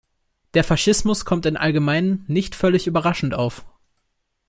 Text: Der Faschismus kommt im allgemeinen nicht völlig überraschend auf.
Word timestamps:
Der 0.55 0.63
Faschismus 0.63 1.25
kommt 1.25 1.45
im 1.45 1.55
allgemeinen 1.57 2.25
nicht 2.27 2.55
völlig 2.55 2.87
überraschend 2.87 3.35
auf. 3.35 3.63